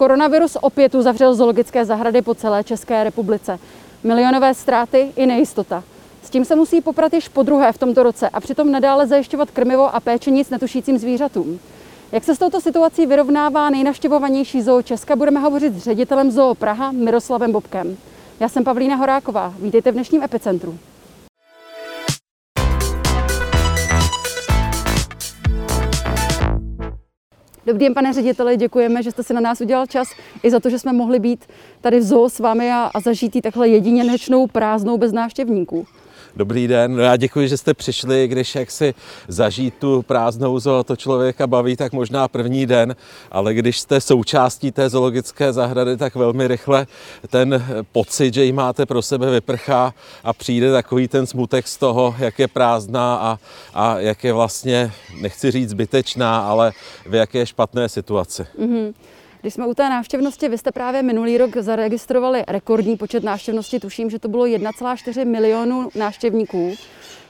Koronavirus 0.00 0.56
opět 0.60 0.94
uzavřel 0.94 1.34
zoologické 1.34 1.84
zahrady 1.84 2.22
po 2.22 2.34
celé 2.34 2.64
České 2.64 3.04
republice. 3.04 3.58
Milionové 4.04 4.54
ztráty 4.54 5.12
i 5.16 5.26
nejistota. 5.26 5.82
S 6.22 6.30
tím 6.30 6.44
se 6.44 6.56
musí 6.56 6.80
poprat 6.80 7.14
již 7.14 7.28
po 7.28 7.42
druhé 7.42 7.72
v 7.72 7.78
tomto 7.78 8.02
roce 8.02 8.28
a 8.28 8.40
přitom 8.40 8.72
nadále 8.72 9.06
zajišťovat 9.06 9.50
krmivo 9.50 9.94
a 9.94 10.00
péči 10.00 10.30
nic 10.30 10.50
netušícím 10.50 10.98
zvířatům. 10.98 11.60
Jak 12.12 12.24
se 12.24 12.34
s 12.34 12.38
touto 12.38 12.60
situací 12.60 13.06
vyrovnává 13.06 13.70
nejnaštěvovanější 13.70 14.62
zoo 14.62 14.82
Česka, 14.82 15.16
budeme 15.16 15.40
hovořit 15.40 15.74
s 15.74 15.82
ředitelem 15.82 16.30
zoo 16.30 16.54
Praha 16.54 16.92
Miroslavem 16.92 17.52
Bobkem. 17.52 17.96
Já 18.40 18.48
jsem 18.48 18.64
Pavlína 18.64 18.96
Horáková. 18.96 19.54
Vítejte 19.58 19.90
v 19.90 19.94
dnešním 19.94 20.22
epicentru. 20.22 20.78
Dobrý 27.66 27.84
den, 27.84 27.94
pane 27.94 28.12
řediteli, 28.12 28.56
děkujeme, 28.56 29.02
že 29.02 29.10
jste 29.10 29.22
si 29.22 29.34
na 29.34 29.40
nás 29.40 29.60
udělal 29.60 29.86
čas 29.86 30.08
i 30.42 30.50
za 30.50 30.60
to, 30.60 30.70
že 30.70 30.78
jsme 30.78 30.92
mohli 30.92 31.18
být 31.18 31.44
tady 31.80 32.00
v 32.00 32.02
zoo 32.02 32.28
s 32.28 32.38
vámi 32.38 32.72
a, 32.72 32.90
a 32.94 33.00
zažít 33.00 33.42
takhle 33.42 33.68
jedinečnou 33.68 34.46
prázdnou 34.46 34.98
bez 34.98 35.12
návštěvníků. 35.12 35.86
Dobrý 36.36 36.68
den, 36.68 36.96
no 36.96 37.02
já 37.02 37.16
děkuji, 37.16 37.48
že 37.48 37.56
jste 37.56 37.74
přišli, 37.74 38.28
když 38.28 38.54
jak 38.54 38.70
si 38.70 38.94
zažít 39.28 39.74
tu 39.78 40.02
prázdnou 40.02 40.58
zoo, 40.58 40.84
to 40.84 40.96
člověka 40.96 41.46
baví, 41.46 41.76
tak 41.76 41.92
možná 41.92 42.28
první 42.28 42.66
den, 42.66 42.96
ale 43.30 43.54
když 43.54 43.80
jste 43.80 44.00
součástí 44.00 44.72
té 44.72 44.88
zoologické 44.88 45.52
zahrady, 45.52 45.96
tak 45.96 46.14
velmi 46.14 46.48
rychle 46.48 46.86
ten 47.28 47.64
pocit, 47.92 48.34
že 48.34 48.44
ji 48.44 48.52
máte 48.52 48.86
pro 48.86 49.02
sebe 49.02 49.30
vyprchá 49.30 49.94
a 50.24 50.32
přijde 50.32 50.72
takový 50.72 51.08
ten 51.08 51.26
smutek 51.26 51.68
z 51.68 51.76
toho, 51.76 52.14
jak 52.18 52.38
je 52.38 52.48
prázdná 52.48 53.16
a, 53.16 53.38
a 53.74 53.98
jak 53.98 54.24
je 54.24 54.32
vlastně, 54.32 54.92
nechci 55.20 55.50
říct 55.50 55.70
zbytečná, 55.70 56.40
ale 56.40 56.72
v 57.06 57.14
jaké 57.14 57.46
špatné 57.46 57.88
situaci. 57.88 58.46
Mm-hmm. 58.58 58.94
Když 59.40 59.54
jsme 59.54 59.66
u 59.66 59.74
té 59.74 59.90
návštěvnosti, 59.90 60.48
vy 60.48 60.58
jste 60.58 60.72
právě 60.72 61.02
minulý 61.02 61.38
rok 61.38 61.56
zaregistrovali 61.56 62.44
rekordní 62.48 62.96
počet 62.96 63.24
návštěvnosti, 63.24 63.80
tuším, 63.80 64.10
že 64.10 64.18
to 64.18 64.28
bylo 64.28 64.44
1,4 64.44 65.26
milionu 65.26 65.88
návštěvníků. 65.94 66.74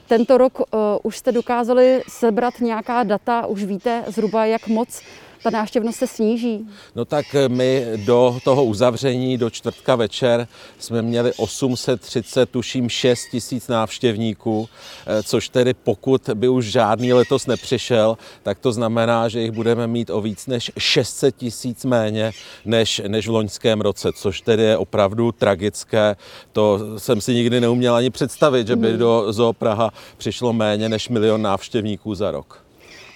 Tento 0.07 0.37
rok 0.37 0.59
uh, 0.59 0.65
už 1.03 1.17
jste 1.17 1.31
dokázali 1.31 2.01
sebrat 2.07 2.59
nějaká 2.59 3.03
data, 3.03 3.45
už 3.45 3.63
víte 3.63 4.03
zhruba, 4.07 4.45
jak 4.45 4.67
moc 4.67 5.01
ta 5.43 5.49
návštěvnost 5.49 5.99
se 5.99 6.07
sníží? 6.07 6.67
No 6.95 7.05
tak 7.05 7.25
my 7.47 7.85
do 8.05 8.39
toho 8.43 8.65
uzavření, 8.65 9.37
do 9.37 9.49
čtvrtka 9.49 9.95
večer, 9.95 10.47
jsme 10.79 11.01
měli 11.01 11.33
830, 11.33 12.49
tuším 12.49 12.89
6 12.89 13.27
tisíc 13.31 13.67
návštěvníků, 13.67 14.69
eh, 15.07 15.23
což 15.23 15.49
tedy 15.49 15.73
pokud 15.73 16.29
by 16.33 16.47
už 16.47 16.65
žádný 16.65 17.13
letos 17.13 17.47
nepřišel, 17.47 18.17
tak 18.43 18.59
to 18.59 18.71
znamená, 18.71 19.29
že 19.29 19.41
jich 19.41 19.51
budeme 19.51 19.87
mít 19.87 20.09
o 20.09 20.21
víc 20.21 20.47
než 20.47 20.71
600 20.77 21.35
tisíc 21.35 21.85
méně 21.85 22.31
než, 22.65 23.01
než 23.07 23.27
v 23.27 23.31
loňském 23.31 23.81
roce, 23.81 24.13
což 24.13 24.41
tedy 24.41 24.63
je 24.63 24.77
opravdu 24.77 25.31
tragické. 25.31 26.15
To 26.51 26.79
jsem 26.97 27.21
si 27.21 27.33
nikdy 27.33 27.61
neuměl 27.61 27.95
ani 27.95 28.09
představit, 28.09 28.67
že 28.67 28.75
by 28.75 28.89
hmm. 28.89 28.99
do 28.99 29.25
Zoo 29.29 29.53
Praha 29.53 29.91
přišlo 30.17 30.53
méně 30.53 30.89
než 30.89 31.09
milion 31.09 31.41
návštěvníků 31.41 32.15
za 32.15 32.31
rok. 32.31 32.70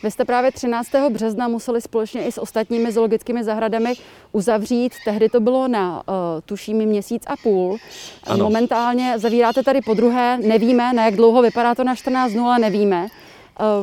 Vy 0.05 0.11
jste 0.11 0.25
právě 0.25 0.51
13. 0.51 0.89
března 1.09 1.47
museli 1.47 1.81
společně 1.81 2.23
i 2.25 2.31
s 2.31 2.41
ostatními 2.41 2.91
zoologickými 2.91 3.43
zahradami 3.43 3.93
uzavřít. 4.31 4.93
Tehdy 5.05 5.29
to 5.29 5.39
bylo 5.39 5.67
na, 5.67 6.03
uh, 6.07 6.13
tuším, 6.45 6.77
měsíc 6.77 7.23
a 7.27 7.33
půl. 7.43 7.77
Ano. 8.23 8.43
Momentálně 8.43 9.19
zavíráte 9.19 9.63
tady 9.63 9.81
po 9.81 9.93
druhé. 9.93 10.37
Nevíme, 10.37 10.93
na 10.93 11.05
jak 11.05 11.15
dlouho 11.15 11.41
vypadá 11.41 11.75
to 11.75 11.83
na 11.83 11.95
14 11.95 12.31
dnů, 12.31 12.45
ale 12.45 12.59
nevíme. 12.59 13.07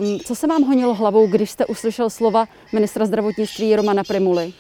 Um, 0.01 0.19
co 0.19 0.35
se 0.35 0.47
vám 0.47 0.63
honilo 0.63 0.95
hlavou, 0.95 1.27
když 1.27 1.51
jste 1.51 1.67
uslyšel 1.67 2.11
slova 2.11 2.47
ministra 2.73 3.07
zdravotnictví 3.07 3.77
Romana 3.77 4.05
Primuly? 4.05 4.53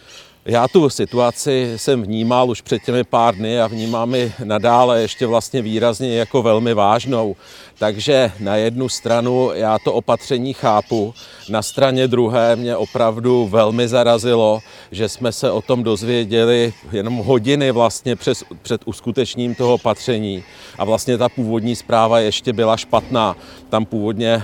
Já 0.46 0.68
tu 0.68 0.90
situaci 0.90 1.72
jsem 1.76 2.02
vnímal 2.02 2.50
už 2.50 2.60
před 2.60 2.82
těmi 2.82 3.04
pár 3.04 3.34
dny 3.34 3.60
a 3.60 3.66
vnímám 3.66 4.14
ji 4.14 4.32
nadále 4.44 5.00
ještě 5.00 5.26
vlastně 5.26 5.62
výrazně 5.62 6.16
jako 6.16 6.42
velmi 6.42 6.74
vážnou. 6.74 7.36
Takže 7.78 8.32
na 8.40 8.56
jednu 8.56 8.88
stranu 8.88 9.50
já 9.54 9.78
to 9.78 9.92
opatření 9.92 10.52
chápu, 10.52 11.14
na 11.48 11.62
straně 11.62 12.08
druhé 12.08 12.56
mě 12.56 12.76
opravdu 12.76 13.48
velmi 13.48 13.88
zarazilo, 13.88 14.60
že 14.92 15.08
jsme 15.08 15.32
se 15.32 15.50
o 15.50 15.62
tom 15.62 15.82
dozvěděli 15.82 16.72
jenom 16.92 17.16
hodiny 17.16 17.70
vlastně 17.70 18.16
přes, 18.16 18.44
před 18.62 18.80
uskutečním 18.84 19.54
toho 19.54 19.74
opatření 19.74 20.44
a 20.78 20.84
vlastně 20.84 21.18
ta 21.18 21.28
původní 21.28 21.76
zpráva 21.76 22.20
ještě 22.20 22.52
byla 22.52 22.76
špatná. 22.76 23.36
Tam 23.68 23.84
původně 23.84 24.32
eh, 24.34 24.42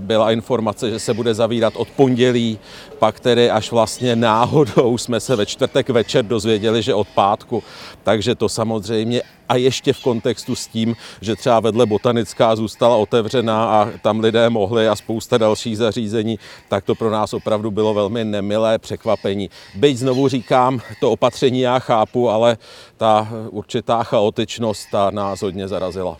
byla 0.00 0.32
informace, 0.32 0.90
že 0.90 0.98
se 0.98 1.14
bude 1.14 1.34
zavírat 1.34 1.76
od 1.76 1.88
pondělí, 1.88 2.58
pak 3.00 3.20
tedy 3.20 3.50
až 3.50 3.70
vlastně 3.70 4.16
náhodou 4.16 4.98
jsme 4.98 5.20
se 5.20 5.36
ve 5.36 5.46
čtvrtek 5.46 5.88
večer 5.88 6.24
dozvěděli, 6.24 6.82
že 6.82 6.94
od 6.94 7.08
pátku. 7.08 7.62
Takže 8.02 8.34
to 8.34 8.48
samozřejmě 8.48 9.22
a 9.48 9.56
ještě 9.56 9.92
v 9.92 10.02
kontextu 10.02 10.54
s 10.54 10.66
tím, 10.66 10.96
že 11.20 11.36
třeba 11.36 11.60
vedle 11.60 11.86
botanická 11.86 12.56
zůstala 12.56 12.96
otevřená 12.96 13.64
a 13.64 13.88
tam 14.02 14.20
lidé 14.20 14.50
mohli 14.50 14.88
a 14.88 14.96
spousta 14.96 15.38
dalších 15.38 15.78
zařízení, 15.78 16.38
tak 16.68 16.84
to 16.84 16.94
pro 16.94 17.10
nás 17.10 17.34
opravdu 17.34 17.70
bylo 17.70 17.94
velmi 17.94 18.24
nemilé 18.24 18.78
překvapení. 18.78 19.50
Byť 19.74 19.96
znovu 19.96 20.28
říkám, 20.28 20.80
to 21.00 21.10
opatření 21.10 21.60
já 21.60 21.78
chápu, 21.78 22.30
ale 22.30 22.58
ta 22.96 23.28
určitá 23.50 24.02
chaotičnost 24.02 24.90
ta 24.90 25.10
nás 25.10 25.42
hodně 25.42 25.68
zarazila. 25.68 26.16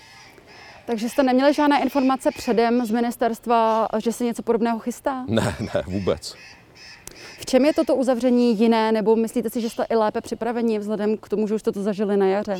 Takže 0.86 1.08
jste 1.08 1.22
neměli 1.22 1.54
žádné 1.54 1.82
informace 1.82 2.30
předem 2.36 2.86
z 2.86 2.90
ministerstva, 2.90 3.88
že 3.98 4.12
se 4.12 4.24
něco 4.24 4.42
podobného 4.42 4.78
chystá? 4.78 5.24
Ne, 5.28 5.56
ne, 5.60 5.82
vůbec. 5.86 6.34
V 7.40 7.46
čem 7.46 7.64
je 7.64 7.74
toto 7.74 7.94
uzavření 7.94 8.58
jiné, 8.58 8.92
nebo 8.92 9.16
myslíte 9.16 9.50
si, 9.50 9.60
že 9.60 9.70
jste 9.70 9.84
i 9.90 9.96
lépe 9.96 10.20
připraveni 10.20 10.78
vzhledem 10.78 11.16
k 11.16 11.28
tomu, 11.28 11.48
že 11.48 11.54
už 11.54 11.60
jste 11.60 11.72
to 11.72 11.82
zažili 11.82 12.16
na 12.16 12.26
jaře? 12.26 12.56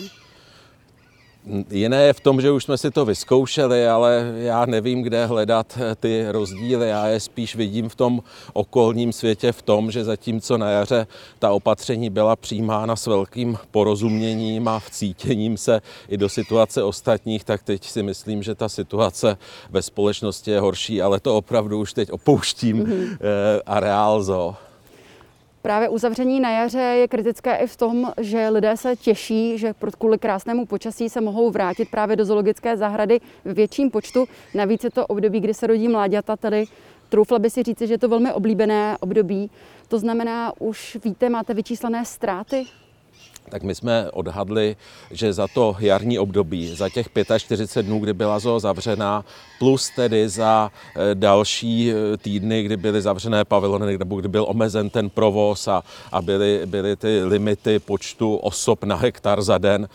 Jiné 1.70 2.02
je 2.02 2.12
v 2.12 2.20
tom, 2.20 2.40
že 2.40 2.50
už 2.50 2.64
jsme 2.64 2.78
si 2.78 2.90
to 2.90 3.04
vyzkoušeli, 3.04 3.88
ale 3.88 4.32
já 4.36 4.66
nevím, 4.66 5.02
kde 5.02 5.26
hledat 5.26 5.78
ty 6.00 6.24
rozdíly. 6.28 6.88
Já 6.88 7.06
je 7.06 7.20
spíš 7.20 7.56
vidím 7.56 7.88
v 7.88 7.94
tom 7.94 8.22
okolním 8.52 9.12
světě 9.12 9.52
v 9.52 9.62
tom, 9.62 9.90
že 9.90 10.04
zatímco 10.04 10.58
na 10.58 10.70
jaře 10.70 11.06
ta 11.38 11.52
opatření 11.52 12.10
byla 12.10 12.36
přijímána 12.36 12.96
s 12.96 13.06
velkým 13.06 13.58
porozuměním 13.70 14.68
a 14.68 14.78
vcítěním 14.78 15.56
se 15.56 15.82
i 16.08 16.16
do 16.16 16.28
situace 16.28 16.82
ostatních, 16.82 17.44
tak 17.44 17.62
teď 17.62 17.84
si 17.84 18.02
myslím, 18.02 18.42
že 18.42 18.54
ta 18.54 18.68
situace 18.68 19.38
ve 19.70 19.82
společnosti 19.82 20.50
je 20.50 20.60
horší, 20.60 21.02
ale 21.02 21.20
to 21.20 21.36
opravdu 21.36 21.80
už 21.80 21.92
teď 21.92 22.12
opouštím 22.12 22.84
mm-hmm. 22.84 23.16
areál 23.66 24.22
zoo. 24.22 24.56
Právě 25.62 25.88
uzavření 25.88 26.40
na 26.40 26.50
jaře 26.50 26.78
je 26.78 27.08
kritické 27.08 27.56
i 27.56 27.66
v 27.66 27.76
tom, 27.76 28.12
že 28.20 28.48
lidé 28.48 28.76
se 28.76 28.96
těší, 28.96 29.58
že 29.58 29.74
kvůli 29.98 30.18
krásnému 30.18 30.66
počasí 30.66 31.08
se 31.08 31.20
mohou 31.20 31.50
vrátit 31.50 31.90
právě 31.90 32.16
do 32.16 32.24
zoologické 32.24 32.76
zahrady 32.76 33.20
v 33.44 33.52
větším 33.52 33.90
počtu. 33.90 34.26
Navíc 34.54 34.84
je 34.84 34.90
to 34.90 35.06
období, 35.06 35.40
kdy 35.40 35.54
se 35.54 35.66
rodí 35.66 35.88
mláďata, 35.88 36.36
tady 36.36 36.64
troufla 37.08 37.38
by 37.38 37.50
si 37.50 37.62
říci, 37.62 37.86
že 37.86 37.94
je 37.94 37.98
to 37.98 38.08
velmi 38.08 38.32
oblíbené 38.32 38.96
období. 39.00 39.50
To 39.88 39.98
znamená, 39.98 40.52
už 40.58 40.98
víte, 41.04 41.28
máte 41.28 41.54
vyčíslené 41.54 42.04
ztráty 42.04 42.64
tak 43.48 43.62
my 43.62 43.74
jsme 43.74 44.10
odhadli, 44.10 44.76
že 45.10 45.32
za 45.32 45.48
to 45.48 45.76
jarní 45.78 46.18
období, 46.18 46.74
za 46.74 46.88
těch 46.88 47.08
45 47.38 47.86
dnů, 47.86 47.98
kdy 47.98 48.12
byla 48.12 48.38
zoo 48.38 48.60
zavřená, 48.60 49.24
plus 49.58 49.90
tedy 49.90 50.28
za 50.28 50.70
eh, 50.96 51.14
další 51.14 51.92
eh, 51.92 52.16
týdny, 52.16 52.62
kdy 52.62 52.76
byly 52.76 53.02
zavřené 53.02 53.44
pavilony, 53.44 53.98
nebo 53.98 54.16
kdy 54.16 54.28
byl 54.28 54.46
omezen 54.48 54.90
ten 54.90 55.10
provoz 55.10 55.68
a, 55.68 55.82
a 56.12 56.22
byly, 56.22 56.62
byly 56.66 56.96
ty 56.96 57.24
limity 57.24 57.78
počtu 57.78 58.36
osob 58.36 58.84
na 58.84 58.96
hektar 58.96 59.42
za 59.42 59.58
den, 59.58 59.88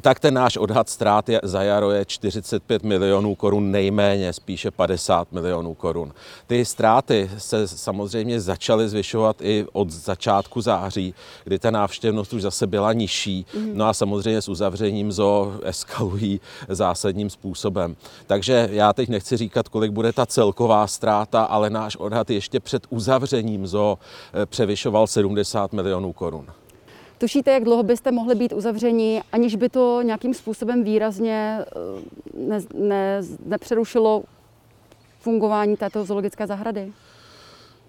tak 0.00 0.20
ten 0.20 0.34
náš 0.34 0.56
odhad 0.56 0.88
ztrát 0.88 1.28
je, 1.28 1.40
za 1.42 1.62
jaro 1.62 1.90
je 1.90 2.04
45 2.04 2.82
milionů 2.82 3.34
korun 3.34 3.70
nejméně, 3.70 4.32
spíše 4.32 4.70
50 4.70 5.32
milionů 5.32 5.74
korun. 5.74 6.12
Ty 6.46 6.64
ztráty 6.64 7.30
se 7.38 7.68
samozřejmě 7.68 8.40
začaly 8.40 8.88
zvyšovat 8.88 9.36
i 9.42 9.66
od 9.72 9.90
začátku 9.90 10.60
září, 10.60 11.14
kdy 11.44 11.58
ta 11.58 11.70
návštěvnost 11.70 12.32
už 12.32 12.42
zase 12.42 12.66
byla 12.66 12.92
nižší. 12.92 13.46
Mm. 13.56 13.70
No 13.74 13.86
a 13.86 13.94
samozřejmě 13.94 14.42
s 14.42 14.48
uzavřením 14.48 15.12
zo 15.12 15.54
eskalují 15.62 16.40
zásadním 16.68 17.30
způsobem. 17.30 17.96
Takže 18.26 18.68
já 18.72 18.92
teď 18.92 19.08
nechci 19.08 19.36
říkat, 19.36 19.68
kolik 19.68 19.92
bude 19.92 20.12
ta 20.12 20.26
celková 20.26 20.86
ztráta, 20.86 21.44
ale 21.44 21.70
náš 21.70 21.96
odhad 21.96 22.30
ještě 22.30 22.60
před 22.60 22.86
uzavřením 22.90 23.66
zo 23.66 23.98
eh, 24.42 24.46
převyšoval 24.46 25.06
70 25.06 25.72
milionů 25.72 26.12
korun. 26.12 26.46
Tušíte, 27.24 27.50
jak 27.50 27.64
dlouho 27.64 27.82
byste 27.82 28.12
mohli 28.12 28.34
být 28.34 28.52
uzavřeni, 28.52 29.22
aniž 29.32 29.56
by 29.56 29.68
to 29.68 30.02
nějakým 30.02 30.34
způsobem 30.34 30.84
výrazně 30.84 31.58
eh, 31.58 32.48
ne, 32.48 32.60
ne, 32.74 33.22
nepřerušilo 33.46 34.22
fungování 35.20 35.76
této 35.76 36.04
zoologické 36.04 36.46
zahrady? 36.46 36.92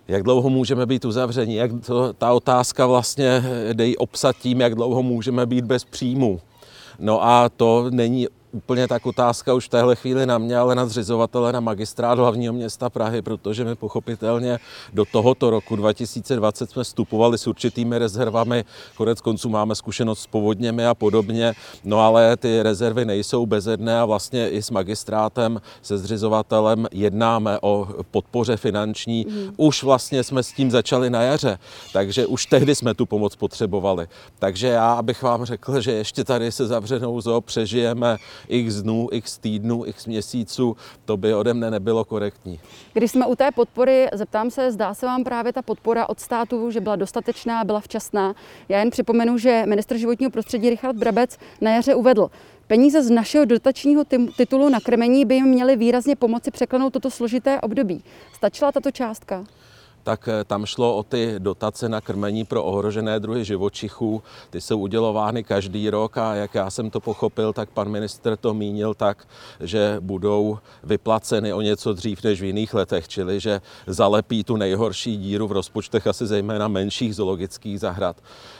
Jak 0.07 0.23
dlouho 0.23 0.49
můžeme 0.49 0.85
být 0.85 1.05
uzavřeni? 1.05 1.55
Jak 1.55 1.71
to, 1.85 2.13
ta 2.13 2.33
otázka 2.33 2.85
vlastně 2.85 3.43
dej 3.73 3.95
obsat 3.99 4.35
tím, 4.35 4.61
jak 4.61 4.75
dlouho 4.75 5.03
můžeme 5.03 5.45
být 5.45 5.65
bez 5.65 5.85
příjmu. 5.85 6.39
No 6.99 7.23
a 7.23 7.49
to 7.49 7.85
není 7.89 8.27
úplně 8.55 8.87
tak 8.87 9.05
otázka 9.05 9.53
už 9.53 9.65
v 9.65 9.69
téhle 9.69 9.95
chvíli 9.95 10.25
na 10.25 10.37
mě, 10.37 10.57
ale 10.57 10.75
na 10.75 10.85
zřizovatele, 10.85 11.53
na 11.53 11.59
magistrát 11.59 12.17
hlavního 12.17 12.53
města 12.53 12.89
Prahy, 12.89 13.21
protože 13.21 13.65
my 13.65 13.75
pochopitelně 13.75 14.59
do 14.93 15.05
tohoto 15.05 15.49
roku 15.49 15.75
2020 15.75 16.69
jsme 16.69 16.83
vstupovali 16.83 17.37
s 17.37 17.47
určitými 17.47 17.97
rezervami, 17.97 18.65
konec 18.95 19.21
konců 19.21 19.49
máme 19.49 19.75
zkušenost 19.75 20.19
s 20.19 20.27
povodněmi 20.27 20.85
a 20.87 20.93
podobně, 20.93 21.53
no 21.83 21.99
ale 21.99 22.37
ty 22.37 22.63
rezervy 22.63 23.05
nejsou 23.05 23.45
bezedné 23.45 23.99
a 23.99 24.05
vlastně 24.05 24.49
i 24.49 24.61
s 24.61 24.71
magistrátem, 24.71 25.61
se 25.81 25.97
zřizovatelem 25.97 26.87
jednáme 26.91 27.59
o 27.61 27.87
podpoře 28.11 28.57
finanční. 28.57 29.25
Mm. 29.29 29.53
Už 29.57 29.83
vlastně 29.83 30.23
jsme 30.23 30.43
s 30.43 30.51
tím 30.51 30.71
začali 30.71 31.09
na 31.09 31.21
jaře, 31.21 31.59
takže 31.93 32.25
už 32.25 32.45
tehdy 32.45 32.75
jsme 32.75 32.93
tu 32.93 33.05
pomoc 33.05 33.35
potřebovali. 33.35 34.07
Takže 34.39 34.67
já, 34.67 34.93
abych 34.93 35.23
vám 35.23 35.45
řekl, 35.45 35.81
že 35.81 35.91
ještě 35.91 36.23
tady 36.23 36.51
se 36.51 36.67
zavřenou 36.67 37.21
zoo 37.21 37.41
přežijeme 37.41 38.17
x 38.47 38.81
dnů, 38.81 39.09
x 39.11 39.37
týdnů, 39.37 39.85
x 39.85 40.05
měsíců, 40.05 40.77
to 41.05 41.17
by 41.17 41.33
ode 41.33 41.53
mne 41.53 41.71
nebylo 41.71 42.05
korektní. 42.05 42.59
Když 42.93 43.11
jsme 43.11 43.27
u 43.27 43.35
té 43.35 43.51
podpory, 43.51 44.07
zeptám 44.13 44.51
se, 44.51 44.71
zdá 44.71 44.93
se 44.93 45.05
vám 45.05 45.23
právě 45.23 45.53
ta 45.53 45.61
podpora 45.61 46.09
od 46.09 46.19
státu, 46.19 46.71
že 46.71 46.81
byla 46.81 46.95
dostatečná, 46.95 47.63
byla 47.63 47.79
včasná. 47.79 48.35
Já 48.69 48.79
jen 48.79 48.89
připomenu, 48.89 49.37
že 49.37 49.63
ministr 49.65 49.97
životního 49.97 50.31
prostředí 50.31 50.69
Richard 50.69 50.95
Brabec 50.95 51.37
na 51.61 51.75
jaře 51.75 51.95
uvedl, 51.95 52.29
Peníze 52.67 53.03
z 53.03 53.09
našeho 53.09 53.45
dotačního 53.45 54.03
titulu 54.37 54.69
na 54.69 54.79
krmení 54.79 55.25
by 55.25 55.35
jim 55.35 55.45
měly 55.45 55.75
výrazně 55.75 56.15
pomoci 56.15 56.51
překlenout 56.51 56.93
toto 56.93 57.11
složité 57.11 57.61
období. 57.61 58.03
Stačila 58.33 58.71
tato 58.71 58.91
částka? 58.91 59.45
Tak 60.05 60.27
eh, 60.27 60.43
tam 60.43 60.65
šlo 60.65 60.95
o 60.95 61.03
ty 61.03 61.35
dotace 61.37 61.89
na 61.89 62.01
krmení 62.01 62.45
pro 62.45 62.63
ohrožené 62.63 63.19
druhy 63.19 63.45
živočichů. 63.45 64.23
Ty 64.49 64.61
jsou 64.61 64.79
udělovány 64.79 65.43
každý 65.43 65.89
rok 65.89 66.17
a 66.17 66.35
jak 66.35 66.55
já 66.55 66.69
jsem 66.69 66.89
to 66.89 66.99
pochopil, 66.99 67.53
tak 67.53 67.69
pan 67.69 67.89
minister 67.89 68.37
to 68.37 68.53
mínil 68.53 68.93
tak, 68.93 69.27
že 69.59 69.97
budou 69.99 70.57
vyplaceny 70.83 71.53
o 71.53 71.61
něco 71.61 71.93
dřív 71.93 72.23
než 72.23 72.41
v 72.41 72.45
jiných 72.45 72.73
letech, 72.73 73.07
čili 73.07 73.39
že 73.39 73.61
zalepí 73.87 74.43
tu 74.43 74.55
nejhorší 74.55 75.17
díru 75.17 75.47
v 75.47 75.51
rozpočtech 75.51 76.07
asi 76.07 76.25
zejména 76.25 76.67
menších 76.67 77.15
zoologických 77.15 77.79
zahrad. 77.79 78.17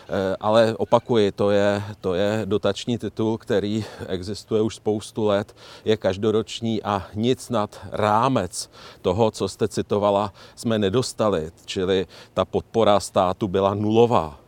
Eh, 0.09 0.35
ale 0.39 0.75
opakuji, 0.77 1.31
to 1.31 1.51
je, 1.51 1.83
to 2.01 2.13
je 2.13 2.41
dotační 2.45 2.97
titul, 2.97 3.37
který 3.37 3.85
existuje 4.07 4.61
už 4.61 4.75
spoustu 4.75 5.25
let, 5.25 5.55
je 5.85 5.97
každoroční 5.97 6.83
a 6.83 7.07
nic 7.15 7.49
nad 7.49 7.79
rámec 7.91 8.69
toho, 9.01 9.31
co 9.31 9.47
jste 9.47 9.67
citovala, 9.67 10.33
jsme 10.55 10.79
nedostali, 10.79 11.51
čili 11.65 12.07
ta 12.33 12.45
podpora 12.45 12.99
státu 12.99 13.47
byla 13.47 13.73
nulová. 13.73 14.39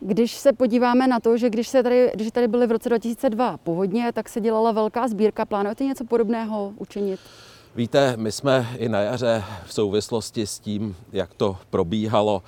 Když 0.00 0.32
se 0.32 0.52
podíváme 0.52 1.06
na 1.06 1.20
to, 1.20 1.36
že 1.36 1.50
když, 1.50 1.68
se 1.68 1.82
tady, 1.82 2.10
když 2.14 2.30
tady 2.30 2.48
byly 2.48 2.66
v 2.66 2.72
roce 2.72 2.88
2002 2.88 3.56
povodně, 3.56 4.12
tak 4.12 4.28
se 4.28 4.40
dělala 4.40 4.72
velká 4.72 5.08
sbírka. 5.08 5.44
Plánujete 5.44 5.84
něco 5.84 6.04
podobného 6.04 6.72
učinit? 6.76 7.20
Víte, 7.76 8.14
my 8.16 8.32
jsme 8.32 8.68
i 8.78 8.88
na 8.88 9.00
jaře 9.00 9.44
v 9.66 9.74
souvislosti 9.74 10.46
s 10.46 10.58
tím, 10.58 10.96
jak 11.12 11.34
to 11.34 11.56
probíhalo, 11.70 12.42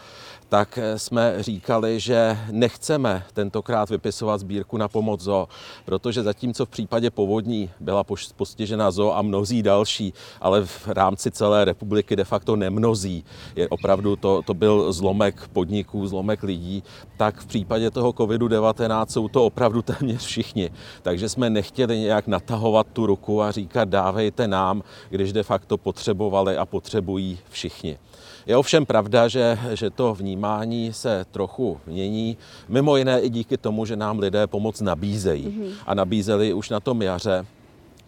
tak 0.49 0.79
jsme 0.97 1.43
říkali, 1.43 2.01
že 2.01 2.39
nechceme 2.51 3.25
tentokrát 3.33 3.91
vypisovat 3.91 4.41
sbírku 4.41 4.77
na 4.77 4.89
pomoc 4.89 5.21
zoo, 5.21 5.49
protože 5.85 6.23
zatímco 6.23 6.67
v 6.67 6.69
případě 6.69 7.11
povodní 7.11 7.71
byla 7.81 8.05
postižena 8.37 8.91
zoo 8.91 9.13
a 9.13 9.23
mnozí 9.23 9.63
další, 9.63 10.13
ale 10.41 10.65
v 10.65 10.89
rámci 10.89 11.31
celé 11.31 11.65
republiky 11.65 12.17
de 12.17 12.25
facto 12.25 12.57
nemnozí, 12.57 13.25
je 13.57 13.69
opravdu 13.69 14.17
to, 14.17 14.43
to 14.43 14.55
byl 14.55 14.93
zlomek 14.93 15.49
podniků, 15.53 16.07
zlomek 16.07 16.43
lidí, 16.43 16.83
tak 17.17 17.41
v 17.41 17.47
případě 17.47 17.91
toho 17.91 18.11
COVID-19 18.11 19.07
jsou 19.07 19.29
to 19.29 19.45
opravdu 19.45 19.83
téměř 19.83 20.25
všichni. 20.25 20.71
Takže 21.03 21.29
jsme 21.29 21.51
nechtěli 21.51 21.99
nějak 21.99 22.27
natahovat 22.27 22.87
tu 22.93 23.07
ruku 23.07 23.43
a 23.43 23.53
říkat 23.53 23.89
dávejte 23.89 24.49
nám, 24.49 24.83
když 25.09 25.33
de 25.33 25.43
facto 25.43 25.77
potřebovali 25.79 26.57
a 26.57 26.67
potřebují 26.67 27.39
všichni. 27.51 27.99
Je 28.47 28.57
ovšem 28.57 28.87
pravda, 28.87 29.29
že, 29.29 29.59
že 29.75 29.91
to 29.91 30.15
vnímání 30.37 30.93
se 30.93 31.27
trochu 31.31 31.81
mění, 31.87 32.37
mimo 32.69 32.97
jiné 32.97 33.21
i 33.21 33.31
díky 33.31 33.57
tomu, 33.57 33.87
že 33.87 33.97
nám 33.97 34.19
lidé 34.19 34.47
pomoc 34.47 34.81
nabízejí. 34.81 35.47
Mm-hmm. 35.47 35.73
A 35.87 35.95
nabízeli 35.95 36.53
už 36.53 36.71
na 36.71 36.81
tom 36.81 37.03
jaře. 37.03 37.47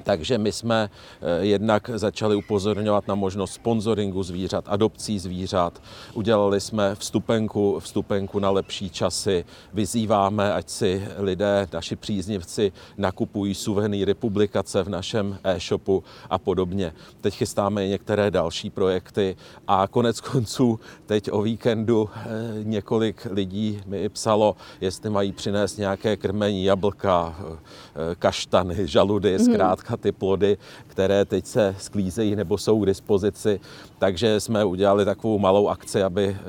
Takže 0.08 0.38
my 0.38 0.52
jsme 0.52 0.90
eh, 1.20 1.44
jednak 1.44 1.90
začali 1.94 2.36
upozorňovat 2.36 3.08
na 3.08 3.14
možnost 3.14 3.52
sponsoringu 3.52 4.22
zvířat, 4.22 4.64
adopcí 4.68 5.18
zvířat. 5.18 5.82
Udělali 6.14 6.60
jsme 6.60 6.94
vstupenku, 6.94 7.80
vstupenku 7.80 8.38
na 8.38 8.50
lepší 8.50 8.90
časy. 8.90 9.44
Vyzýváme, 9.72 10.52
ať 10.52 10.68
si 10.68 11.08
lidé, 11.18 11.68
naši 11.72 11.96
příznivci, 11.96 12.72
nakupují 12.98 13.54
suvenýry 13.54 14.14
publikace 14.14 14.82
v 14.82 14.88
našem 14.88 15.38
e-shopu 15.44 16.04
a 16.30 16.38
podobně. 16.38 16.92
Teď 17.20 17.34
chystáme 17.34 17.86
i 17.86 17.88
některé 17.88 18.30
další 18.30 18.70
projekty 18.70 19.36
a 19.66 19.88
konec 19.88 20.20
konců 20.20 20.80
teď 21.06 21.32
o 21.32 21.42
víkendu 21.42 22.10
eh, 22.16 22.28
několik 22.62 23.26
lidí 23.30 23.80
mi 23.86 24.08
psalo, 24.08 24.56
jestli 24.80 25.10
mají 25.10 25.32
přinést 25.32 25.76
nějaké 25.76 26.16
krmení 26.16 26.64
jablka, 26.64 27.36
eh, 27.40 28.14
kaštany, 28.14 28.86
žaludy, 28.86 29.34
mhm. 29.34 29.44
zkrátka 29.44 29.97
ty 29.98 30.12
plody, 30.12 30.58
které 30.86 31.24
teď 31.24 31.46
se 31.46 31.74
sklízejí 31.78 32.36
nebo 32.36 32.58
jsou 32.58 32.80
k 32.80 32.86
dispozici. 32.86 33.60
Takže 33.98 34.40
jsme 34.40 34.64
udělali 34.64 35.04
takovou 35.04 35.38
malou 35.38 35.68
akci, 35.68 36.02
aby 36.02 36.24
eh, 36.28 36.44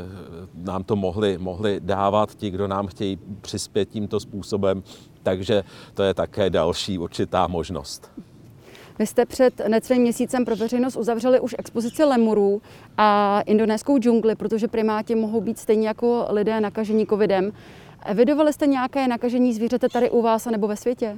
nám 0.56 0.84
to 0.84 0.96
mohli, 0.96 1.38
mohli 1.38 1.80
dávat 1.80 2.36
ti, 2.36 2.50
kdo 2.50 2.68
nám 2.68 2.88
chtějí 2.88 3.20
přispět 3.42 3.90
tímto 3.90 4.20
způsobem. 4.20 4.84
Takže 5.24 5.64
to 5.94 6.04
je 6.04 6.14
také 6.14 6.50
další 6.50 6.98
určitá 6.98 7.48
možnost. 7.48 8.12
Vy 9.00 9.08
jste 9.08 9.26
před 9.26 9.62
necelým 9.68 10.02
měsícem 10.02 10.46
pro 10.46 10.56
veřejnost 10.56 10.96
uzavřeli 10.96 11.40
už 11.40 11.56
expozici 11.58 12.04
lemurů 12.04 12.62
a 12.98 13.42
indonéskou 13.42 13.98
džungli, 13.98 14.36
protože 14.36 14.68
primáti 14.68 15.16
mohou 15.16 15.42
být 15.42 15.60
stejně 15.60 15.88
jako 15.88 16.26
lidé 16.30 16.62
nakažení 16.62 17.08
covidem. 17.08 17.52
Evidovali 18.06 18.54
jste 18.54 18.68
nějaké 18.68 19.08
nakažení 19.08 19.54
zvířete 19.54 19.90
tady 19.90 20.10
u 20.10 20.22
vás 20.22 20.46
nebo 20.46 20.68
ve 20.68 20.76
světě? 20.76 21.18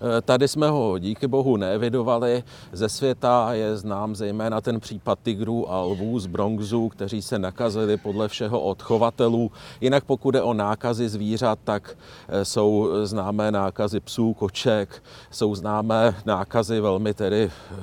Eh, 0.00 0.22
tady 0.22 0.48
jsme 0.48 0.68
ho 0.68 0.98
díky 0.98 1.26
bohu 1.26 1.56
neevidovali. 1.56 2.44
Ze 2.72 2.88
světa 2.88 3.48
je 3.52 3.76
znám 3.76 4.16
zejména 4.16 4.60
ten 4.60 4.80
případ 4.80 5.18
tigrů 5.22 5.72
a 5.72 5.80
lvů 5.80 6.18
z 6.18 6.26
Bronxu, 6.26 6.88
kteří 6.88 7.22
se 7.22 7.38
nakazili 7.38 7.96
podle 7.96 8.28
všeho 8.28 8.60
od 8.60 8.82
chovatelů. 8.82 9.52
Jinak 9.80 10.04
pokud 10.04 10.34
je 10.34 10.42
o 10.42 10.54
nákazy 10.54 11.08
zvířat, 11.08 11.58
tak 11.64 11.96
eh, 12.28 12.44
jsou 12.44 12.88
známé 13.04 13.52
nákazy 13.52 14.00
psů, 14.00 14.34
koček, 14.34 15.02
jsou 15.30 15.54
známé 15.54 16.16
nákazy 16.26 16.80
velmi 16.80 17.14
tedy 17.14 17.50
eh, 17.50 17.74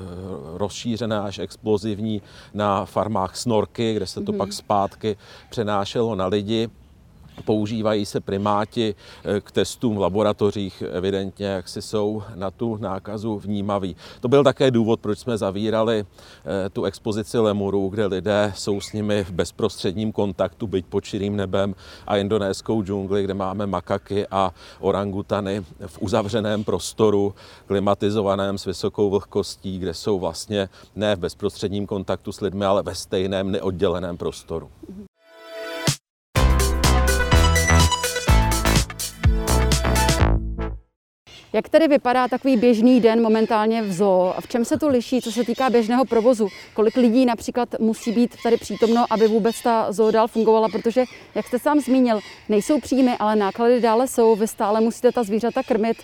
rozšířené 0.57 1.19
až 1.19 1.39
explozivní 1.39 2.21
na 2.53 2.85
farmách 2.85 3.35
snorky, 3.35 3.93
kde 3.93 4.07
se 4.07 4.21
to 4.21 4.31
mm-hmm. 4.31 4.37
pak 4.37 4.53
zpátky 4.53 5.17
přenášelo 5.49 6.15
na 6.15 6.27
lidi. 6.27 6.69
Používají 7.45 8.05
se 8.05 8.19
primáti 8.19 8.95
eh, 9.23 9.41
k 9.41 9.51
testům 9.51 9.95
v 9.95 9.99
laboratořích, 9.99 10.83
evidentně, 10.91 11.45
jak 11.45 11.67
si 11.67 11.81
jsou 11.81 12.23
na 12.35 12.51
tu 12.51 12.77
nákazu 12.77 13.39
vnímaví. 13.39 13.95
To 14.19 14.27
byl 14.27 14.43
také 14.43 14.71
důvod, 14.71 14.99
proč 14.99 15.19
jsme 15.19 15.37
zavírali 15.37 16.05
eh, 16.05 16.69
tu 16.69 16.83
expozici 16.83 17.37
lemurů, 17.37 17.89
kde 17.89 18.05
lidé 18.05 18.53
jsou 18.55 18.81
s 18.81 18.93
nimi 18.93 19.23
v 19.23 19.31
bezprostředním 19.31 20.11
kontaktu, 20.11 20.67
byť 20.67 20.85
pod 20.85 21.03
širým 21.03 21.35
nebem, 21.35 21.75
a 22.07 22.17
indonéskou 22.17 22.83
džungli, 22.83 23.23
kde 23.23 23.33
máme 23.33 23.67
makaky 23.67 24.27
a 24.27 24.53
orangutany 24.79 25.65
v 25.87 26.01
uzavřeném 26.01 26.63
prostoru, 26.63 27.35
klimatizovaném 27.67 28.57
s 28.57 28.65
vysokou 28.65 29.09
vlhkostí, 29.09 29.79
kde 29.79 29.93
jsou 29.93 30.19
vlastně 30.19 30.69
ne 30.95 31.15
v 31.15 31.19
bezprostředním 31.19 31.87
kontaktu 31.87 32.31
s 32.31 32.41
lidmi, 32.41 32.65
ale 32.65 32.83
ve 32.83 32.95
stejném 32.95 33.51
neodděleném 33.51 34.17
prostoru. 34.17 34.69
Jak 41.53 41.69
tedy 41.69 41.87
vypadá 41.87 42.27
takový 42.27 42.57
běžný 42.57 43.01
den 43.01 43.21
momentálně 43.21 43.81
v 43.81 43.93
zoo? 43.93 44.33
A 44.37 44.41
v 44.41 44.47
čem 44.47 44.65
se 44.65 44.77
to 44.77 44.87
liší, 44.87 45.21
co 45.21 45.31
se 45.31 45.43
týká 45.43 45.69
běžného 45.69 46.05
provozu? 46.05 46.47
Kolik 46.73 46.97
lidí 46.97 47.25
například 47.25 47.69
musí 47.79 48.11
být 48.11 48.35
tady 48.43 48.57
přítomno, 48.57 49.05
aby 49.09 49.27
vůbec 49.27 49.61
ta 49.61 49.91
zoo 49.91 50.11
dál 50.11 50.27
fungovala, 50.27 50.69
protože, 50.69 51.03
jak 51.35 51.47
jste 51.47 51.59
sám 51.59 51.79
zmínil, 51.79 52.19
nejsou 52.49 52.79
příjmy, 52.79 53.17
ale 53.19 53.35
náklady 53.35 53.81
dále 53.81 54.07
jsou, 54.07 54.35
vy 54.35 54.47
stále 54.47 54.81
musíte 54.81 55.11
ta 55.11 55.23
zvířata 55.23 55.63
krmit, 55.63 55.97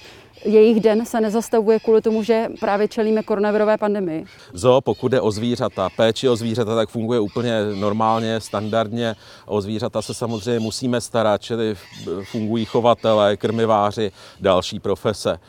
jejich 0.46 0.80
den 0.80 1.06
se 1.06 1.22
nezastavuje 1.22 1.80
kvůli 1.80 2.02
tomu, 2.02 2.24
že 2.24 2.48
právě 2.60 2.88
čelíme 2.88 3.24
koronavirové 3.24 3.78
pandemii. 3.78 4.26
Zo, 4.54 4.82
pokud 4.82 5.08
jde 5.08 5.22
o 5.22 5.32
zvířata, 5.32 5.90
péči 5.98 6.30
o 6.30 6.36
zvířata, 6.36 6.76
tak 6.76 6.90
funguje 6.90 7.20
úplně 7.20 7.54
normálně, 7.76 8.40
standardně. 8.40 9.16
O 9.46 9.62
zvířata 9.62 10.02
se 10.02 10.14
samozřejmě 10.14 10.60
musíme 10.60 11.02
starat, 11.02 11.42
čili 11.42 11.76
fungují 12.24 12.66
chovatelé, 12.66 13.38
krmiváři, 13.38 14.12
další 14.40 14.80
profese. 14.80 15.40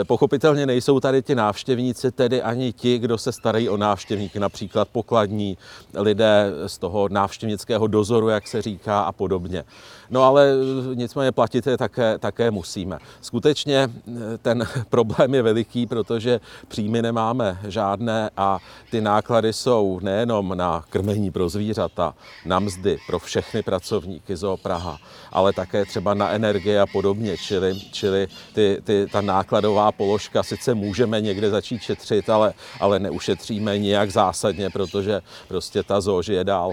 E, 0.00 0.04
pochopitelně 0.04 0.66
nejsou 0.66 1.00
tady 1.00 1.22
ti 1.22 1.34
návštěvníci, 1.34 2.12
tedy 2.12 2.42
ani 2.42 2.72
ti, 2.72 2.98
kdo 2.98 3.18
se 3.18 3.32
starají 3.32 3.68
o 3.68 3.76
návštěvníky, 3.76 4.40
například 4.40 4.88
pokladní 4.88 5.58
lidé 5.94 6.52
z 6.66 6.78
toho 6.78 7.08
návštěvnického 7.08 7.86
dozoru, 7.86 8.28
jak 8.28 8.48
se 8.48 8.62
říká, 8.62 9.00
a 9.00 9.12
podobně. 9.12 9.64
No 10.10 10.22
ale 10.22 10.52
nicméně 10.94 11.32
platit 11.32 11.66
je 11.66 11.76
také, 11.76 12.18
také 12.18 12.50
musíme. 12.50 12.98
Skutečně 13.20 13.88
ten 14.42 14.66
problém 14.90 15.34
je 15.34 15.42
veliký, 15.42 15.86
protože 15.86 16.40
příjmy 16.68 17.02
nemáme 17.02 17.58
žádné 17.68 18.30
a 18.36 18.58
ty 18.90 19.00
náklady 19.00 19.52
jsou 19.52 20.00
nejenom 20.02 20.58
na 20.58 20.84
krmení 20.90 21.30
pro 21.30 21.48
zvířata, 21.48 22.14
na 22.44 22.58
mzdy 22.58 22.98
pro 23.06 23.18
všechny 23.18 23.62
pracovníky 23.62 24.36
zoo 24.36 24.56
Praha, 24.56 24.98
ale 25.32 25.52
také 25.52 25.84
třeba 25.84 26.14
na 26.14 26.30
energie 26.30 26.80
a 26.80 26.86
podobně, 26.86 27.36
čili, 27.36 27.80
čili 27.80 28.26
ty, 28.54 28.78
ty, 28.84 29.06
ta 29.12 29.20
nákladová 29.20 29.92
položka 29.92 30.42
sice 30.42 30.74
můžeme 30.74 31.20
někde 31.20 31.50
začít 31.50 31.82
šetřit, 31.82 32.30
ale, 32.30 32.52
ale 32.80 32.98
neušetříme 32.98 33.78
nijak 33.78 34.10
zásadně, 34.10 34.70
protože 34.70 35.20
prostě 35.48 35.82
ta 35.82 36.00
zoo 36.00 36.22
žije 36.22 36.44
dál. 36.44 36.72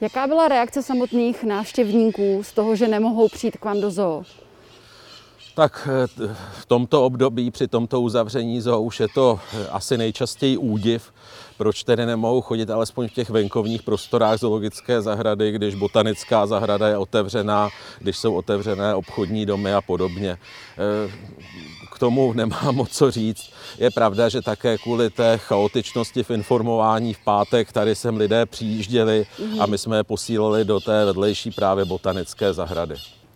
Jaká 0.00 0.26
byla 0.26 0.48
reakce 0.48 0.82
samotných 0.82 1.44
návštěvníků 1.44 2.42
z 2.42 2.52
toho, 2.52 2.76
že 2.76 2.88
nemohou 2.88 3.28
přijít 3.28 3.56
k 3.56 3.64
vám 3.64 3.80
do 3.80 3.90
zoo? 3.90 4.24
Tak 5.58 5.88
eh, 5.90 6.34
v 6.60 6.66
tomto 6.66 7.04
období, 7.04 7.50
při 7.50 7.68
tomto 7.68 8.00
uzavření 8.00 8.60
zoo 8.60 8.82
už 8.82 9.00
je 9.00 9.08
to 9.14 9.40
eh, 9.52 9.68
asi 9.68 9.98
nejčastěji 9.98 10.56
údiv, 10.56 11.12
proč 11.56 11.84
tedy 11.84 12.06
nemohou 12.06 12.40
chodit 12.40 12.70
alespoň 12.70 13.08
v 13.08 13.12
těch 13.12 13.30
venkovních 13.30 13.82
prostorách 13.82 14.38
zoologické 14.38 15.02
zahrady, 15.02 15.52
když 15.52 15.74
botanická 15.74 16.46
zahrada 16.46 16.88
je 16.88 16.98
otevřená, 16.98 17.68
když 17.98 18.18
jsou 18.18 18.34
otevřené 18.34 18.94
obchodní 18.94 19.46
domy 19.46 19.74
a 19.74 19.80
podobně. 19.80 20.38
Eh, 20.78 21.12
k 21.94 21.98
tomu 21.98 22.32
nemám 22.32 22.74
moc 22.74 22.90
co 22.90 23.10
říct. 23.10 23.50
Je 23.78 23.90
pravda, 23.90 24.28
že 24.28 24.42
také 24.42 24.78
kvůli 24.78 25.10
té 25.10 25.38
chaotičnosti 25.38 26.22
v 26.22 26.30
informování 26.30 27.14
v 27.14 27.18
pátek 27.24 27.72
tady 27.72 27.94
sem 27.94 28.16
lidé 28.16 28.46
přijížděli 28.46 29.26
a 29.60 29.66
my 29.66 29.78
jsme 29.78 29.96
je 29.96 30.04
posílali 30.04 30.64
do 30.64 30.80
té 30.80 31.04
vedlejší 31.04 31.50
právě 31.50 31.84
botanické 31.84 32.52
zahrady. 32.52 32.94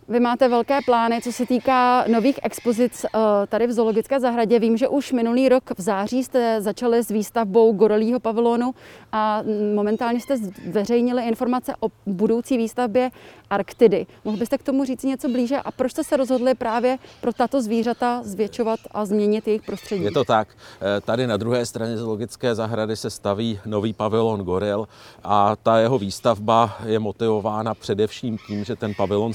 Vy 0.09 0.21
máte 0.21 0.49
velké 0.49 0.79
plány, 0.85 1.21
co 1.23 1.33
se 1.33 1.47
týká 1.47 2.05
nových 2.09 2.41
expozic 2.43 3.05
eh, 3.05 3.19
tady 3.47 3.67
v 3.67 3.73
Zoologické 3.73 4.21
zahradě. 4.21 4.59
Vím, 4.59 4.77
že 4.77 4.89
už 4.89 5.13
minulý 5.13 5.49
rok 5.49 5.71
v 5.79 5.81
září 5.81 6.25
jste 6.25 6.61
začali 6.61 7.05
s 7.05 7.09
výstavbou 7.09 7.73
Gorelího 7.73 8.21
pavilonu 8.21 8.75
a 9.13 9.43
momentálně 9.75 10.21
jste 10.21 10.37
zveřejnili 10.37 11.23
informace 11.23 11.75
o 11.81 11.89
budoucí 12.07 12.57
výstavbě 12.57 13.11
Arktidy. 13.51 14.07
Mohl 14.25 14.37
byste 14.37 14.59
k 14.59 14.63
tomu 14.63 14.85
říct 14.85 15.03
něco 15.03 15.29
blíže 15.29 15.59
a 15.59 15.71
proč 15.71 15.93
jste 15.93 16.05
se 16.05 16.17
rozhodli 16.17 16.55
právě 16.55 16.99
pro 17.21 17.33
tato 17.33 17.63
zvířata 17.63 18.21
zvětšovat 18.25 18.81
a 18.91 19.05
změnit 19.05 19.47
jejich 19.47 19.63
prostředí? 19.63 20.05
Je 20.05 20.11
to 20.11 20.25
tak. 20.25 20.49
Eh, 20.49 21.01
tady 21.01 21.27
na 21.27 21.37
druhé 21.37 21.67
straně 21.67 21.99
zoologické 21.99 22.55
zahrady 22.55 22.97
se 22.97 23.11
staví 23.11 23.61
nový 23.67 23.93
pavilon 23.93 24.41
Goril 24.41 24.89
a 25.25 25.57
ta 25.57 25.79
jeho 25.79 25.99
výstavba 25.99 26.77
je 26.87 26.99
motivována 26.99 27.75
především 27.75 28.39
tím, 28.47 28.65
že 28.65 28.77
ten 28.77 28.95
pavilon 28.95 29.33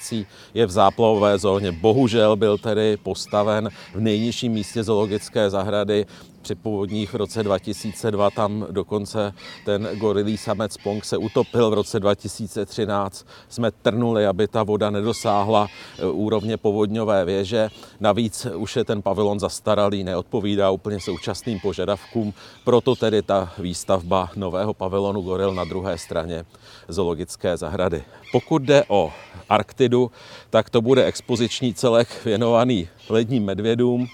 stávající 0.00 0.26
je 0.54 0.66
v 0.66 0.70
záplavové 0.70 1.38
zóně. 1.38 1.72
Bohužel 1.72 2.36
byl 2.36 2.58
tedy 2.58 2.96
postaven 2.96 3.70
v 3.94 4.00
nejnižším 4.00 4.52
místě 4.52 4.82
zoologické 4.82 5.50
zahrady 5.50 6.06
při 6.42 6.54
původních 6.54 7.12
v 7.12 7.16
roce 7.16 7.42
2002 7.42 8.30
tam 8.30 8.66
dokonce 8.70 9.32
ten 9.64 9.88
gorilý 9.94 10.36
samec 10.36 10.76
Pong 10.76 11.04
se 11.04 11.16
utopil 11.16 11.70
v 11.70 11.74
roce 11.74 12.00
2013. 12.00 13.26
Jsme 13.48 13.70
trnuli, 13.70 14.26
aby 14.26 14.48
ta 14.48 14.62
voda 14.62 14.90
nedosáhla 14.90 15.68
e, 15.98 16.06
úrovně 16.06 16.56
povodňové 16.56 17.24
věže. 17.24 17.68
Navíc 18.00 18.46
už 18.46 18.76
je 18.76 18.84
ten 18.84 19.02
pavilon 19.02 19.40
zastaralý, 19.40 20.04
neodpovídá 20.04 20.70
úplně 20.70 21.00
současným 21.00 21.60
požadavkům, 21.60 22.34
proto 22.64 22.96
tedy 22.96 23.22
ta 23.22 23.52
výstavba 23.58 24.30
nového 24.36 24.74
pavilonu 24.74 25.20
goril 25.20 25.54
na 25.54 25.64
druhé 25.64 25.98
straně 25.98 26.44
zoologické 26.88 27.56
zahrady. 27.56 28.04
Pokud 28.32 28.62
jde 28.62 28.84
o 28.88 29.12
Arktidu, 29.48 30.10
tak 30.50 30.70
to 30.70 30.80
bude 30.80 31.04
expoziční 31.04 31.74
celek 31.74 32.24
věnovaný 32.24 32.88
ledním 33.08 33.44
medvědům, 33.44 34.08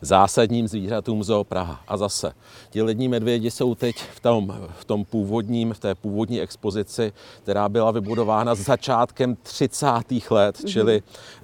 zásadním 0.00 0.68
zvířatům 0.68 1.24
zoo 1.24 1.44
Praha. 1.44 1.80
A 1.88 1.96
zase, 1.96 2.32
ti 2.70 2.82
lední 2.82 3.08
medvědi 3.08 3.50
jsou 3.50 3.74
teď 3.74 3.96
v 4.14 4.20
tom, 4.20 4.68
v 4.78 4.84
tom 4.84 5.04
původním, 5.04 5.72
v 5.72 5.78
té 5.78 5.94
původní 5.94 6.40
expozici, 6.40 7.12
která 7.42 7.68
byla 7.68 7.90
vybudována 7.90 8.54
s 8.54 8.58
začátkem 8.58 9.36
30. 9.42 9.86
let, 10.30 10.56
mm-hmm. 10.56 10.68
čili 10.68 11.02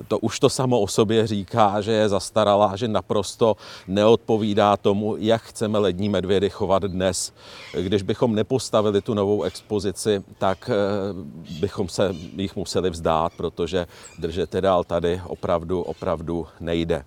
to 0.09 0.19
už 0.19 0.41
to 0.41 0.51
samo 0.51 0.81
o 0.81 0.89
sobě 0.89 1.27
říká, 1.27 1.81
že 1.81 1.93
je 1.93 2.09
zastaralá, 2.09 2.77
že 2.77 2.89
naprosto 2.89 3.57
neodpovídá 3.89 4.77
tomu, 4.77 5.17
jak 5.19 5.43
chceme 5.43 5.79
lední 5.79 6.09
medvědy 6.09 6.51
chovat 6.51 6.83
dnes. 6.83 7.33
Když 7.81 8.03
bychom 8.03 8.35
nepostavili 8.35 9.03
tu 9.03 9.15
novou 9.15 9.43
expozici, 9.43 10.25
tak 10.39 10.71
eh, 10.71 10.75
bychom 11.61 11.89
se 11.89 12.15
jich 12.37 12.57
museli 12.57 12.91
vzdát, 12.91 13.33
protože 13.37 13.87
držet 14.19 14.55
je 14.55 14.61
dál 14.61 14.85
tady 14.85 15.23
opravdu, 15.27 15.83
opravdu 15.83 16.47
nejde. 16.61 17.05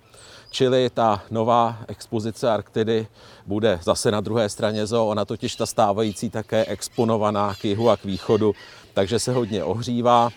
Čili 0.50 0.90
ta 0.90 1.24
nová 1.32 1.78
expozice 1.88 2.52
Arktidy 2.52 3.08
bude 3.46 3.80
zase 3.84 4.12
na 4.12 4.22
druhé 4.22 4.50
straně 4.50 4.88
zoo, 4.88 5.08
ona 5.08 5.26
totiž 5.26 5.56
ta 5.56 5.66
stávající 5.66 6.30
také 6.30 6.66
exponovaná 6.66 7.56
k 7.56 7.66
jihu 7.66 7.90
a 7.90 7.98
k 7.98 8.06
východu, 8.06 8.56
takže 8.94 9.20
se 9.20 9.34
hodně 9.34 9.64
ohřívá. 9.64 10.30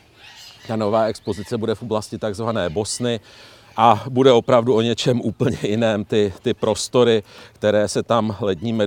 Ta 0.69 0.77
nová 0.77 1.05
expozice 1.05 1.59
bude 1.59 1.75
v 1.75 1.83
oblasti 1.83 2.19
takzvané 2.19 2.71
Bosny 2.71 3.21
a 3.77 4.05
bude 4.11 4.33
opravdu 4.33 4.75
o 4.75 4.81
něčem 4.81 5.21
úplně 5.21 5.59
jiném. 5.63 6.05
Ty, 6.05 6.33
ty 6.43 6.55
prostory, 6.55 7.23
které 7.53 7.89
se 7.89 8.03
tam 8.03 8.37
ledním 8.41 8.83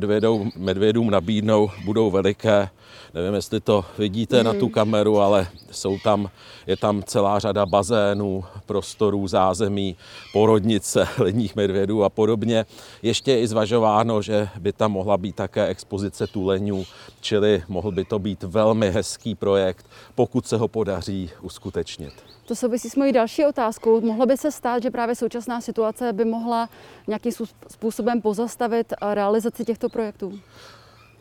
medvědům 0.56 1.10
nabídnou, 1.10 1.72
budou 1.86 2.12
veliké. 2.12 2.70
Nevím, 3.14 3.34
jestli 3.34 3.60
to 3.60 3.86
vidíte 3.98 4.38
mm. 4.38 4.46
na 4.46 4.54
tu 4.54 4.66
hmm. 4.66 4.70
kameru, 4.70 5.20
ale 5.20 5.48
jsou 5.72 6.00
tam, 6.00 6.30
je 6.68 6.78
tam 6.78 7.04
celá 7.04 7.40
řada 7.40 7.66
bazénů, 7.66 8.44
prostorů, 8.66 9.28
zázemí, 9.28 9.96
porodnice 10.34 11.08
ledních 11.18 11.56
medvědů 11.56 12.04
a 12.04 12.10
podobně. 12.10 12.66
Ještě 13.02 13.32
je 13.32 13.40
i 13.40 13.48
zvažováno, 13.48 14.22
že 14.22 14.50
by 14.60 14.74
tam 14.74 14.92
mohla 14.92 15.18
být 15.18 15.36
také 15.36 15.68
expozice 15.68 16.28
tuleňů, 16.28 16.86
čili 17.22 17.64
mohl 17.68 17.92
by 17.92 18.06
to 18.06 18.20
být 18.20 18.44
velmi 18.44 18.92
hezký 18.92 19.36
projekt, 19.36 19.86
pokud 20.16 20.48
se 20.48 20.58
ho 20.58 20.68
podaří 20.68 21.30
uskutečnit. 21.42 22.14
To 22.46 22.56
souvisí 22.56 22.90
s 22.90 22.96
mojí 22.96 23.12
další 23.12 23.46
otázkou. 23.46 24.02
Mohlo 24.02 24.26
by 24.26 24.38
se 24.38 24.52
stát, 24.52 24.84
že 24.84 24.92
právě 24.92 25.16
současná 25.16 25.62
situace 25.62 26.14
by 26.14 26.26
mohla 26.26 26.70
nějakým 27.08 27.32
způsobem 27.68 28.22
pozastavit 28.22 28.94
realizaci 29.14 29.66
těchto 29.66 29.90
projektů? 29.90 30.40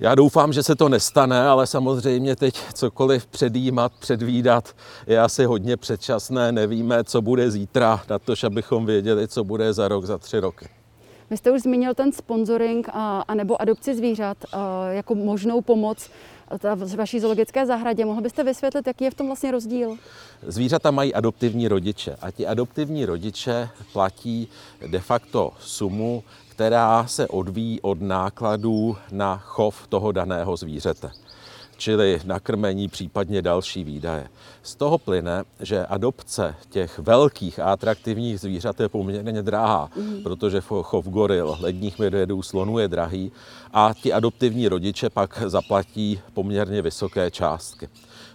Já 0.01 0.15
doufám, 0.15 0.53
že 0.53 0.63
se 0.63 0.77
to 0.77 0.89
nestane, 0.89 1.49
ale 1.49 1.67
samozřejmě 1.67 2.37
teď 2.37 2.55
cokoliv 2.75 3.27
předjímat, 3.27 3.93
předvídat 3.99 4.77
je 5.07 5.21
asi 5.21 5.45
hodně 5.45 5.77
předčasné. 5.77 6.53
Nevíme, 6.53 7.05
co 7.05 7.23
bude 7.23 7.51
zítra, 7.51 8.03
na 8.11 8.19
to, 8.19 8.35
abychom 8.47 8.87
věděli, 8.87 9.29
co 9.29 9.45
bude 9.45 9.73
za 9.73 9.89
rok, 9.89 10.05
za 10.05 10.19
tři 10.19 10.41
roky. 10.41 10.69
Vy 11.31 11.37
jste 11.37 11.51
už 11.51 11.63
zmínil 11.63 11.95
ten 11.95 12.13
sponsoring 12.13 12.89
a, 12.93 13.21
a 13.29 13.35
nebo 13.35 13.63
adopci 13.63 13.95
zvířat 13.95 14.37
a, 14.53 14.87
jako 14.87 15.15
možnou 15.15 15.61
pomoc 15.61 16.11
vaší 16.97 17.21
zoologické 17.21 17.67
zahradě. 17.67 18.05
Mohl 18.05 18.21
byste 18.21 18.45
vysvětlit, 18.45 18.87
jaký 18.87 19.05
je 19.05 19.11
v 19.11 19.15
tom 19.15 19.27
vlastně 19.27 19.51
rozdíl? 19.51 19.97
Zvířata 20.47 20.91
mají 20.91 21.15
adoptivní 21.15 21.69
rodiče 21.69 22.17
a 22.23 22.31
ti 22.31 22.47
adoptivní 22.47 23.05
rodiče 23.07 23.69
platí 23.93 24.49
de 24.87 25.01
facto 25.01 25.53
sumu, 25.61 26.25
která 26.49 27.07
se 27.07 27.29
odvíjí 27.29 27.81
od 27.81 28.01
nákladů 28.01 28.97
na 29.13 29.37
chov 29.37 29.87
toho 29.87 30.13
daného 30.13 30.57
zvířete 30.57 31.11
čili 31.83 32.21
nakrmení, 32.25 32.89
případně 32.89 33.43
další 33.43 33.85
výdaje. 33.85 34.29
Z 34.63 34.75
toho 34.75 34.99
plyne, 34.99 35.45
že 35.61 35.87
adopce 35.87 36.55
těch 36.71 36.99
velkých 36.99 37.59
a 37.59 37.73
atraktivních 37.73 38.41
zvířat 38.41 38.81
je 38.81 38.89
poměrně 38.89 39.43
drahá, 39.43 39.91
mm. 39.97 40.23
protože 40.23 40.61
chov 40.61 41.09
goril, 41.09 41.57
ledních 41.61 41.99
medvědů, 41.99 42.43
slonů 42.43 42.79
je 42.79 42.89
drahý 42.89 43.33
a 43.73 43.95
ti 44.03 44.13
adoptivní 44.13 44.69
rodiče 44.69 45.11
pak 45.11 45.43
zaplatí 45.47 46.21
poměrně 46.35 46.83
vysoké 46.83 47.31
částky. 47.31 47.89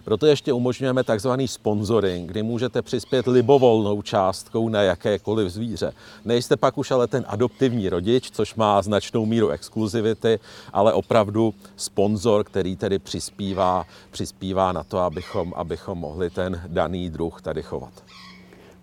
Proto 0.08 0.26
ještě 0.26 0.52
umožňujeme 0.52 1.04
takzvaný 1.04 1.48
sponsoring, 1.48 2.30
kdy 2.30 2.42
můžete 2.42 2.82
přispět 2.82 3.26
libovolnou 3.26 4.02
částkou 4.02 4.68
na 4.68 4.82
jakékoliv 4.82 5.48
zvíře. 5.48 5.92
Nejste 6.24 6.56
pak 6.56 6.78
už 6.78 6.90
ale 6.90 7.06
ten 7.06 7.24
adoptivní 7.28 7.88
rodič, 7.88 8.30
což 8.30 8.54
má 8.54 8.82
značnou 8.82 9.26
míru 9.26 9.48
exkluzivity, 9.48 10.38
ale 10.72 10.92
opravdu 10.92 11.54
sponzor, 11.76 12.44
který 12.44 12.76
tedy 12.76 12.98
přispívá, 12.98 13.84
přispívá 14.10 14.72
na 14.72 14.84
to, 14.84 14.98
abychom, 14.98 15.52
abychom 15.56 15.98
mohli 15.98 16.30
ten 16.30 16.60
daný 16.66 17.10
druh 17.10 17.42
tady 17.42 17.62
chovat. 17.62 17.92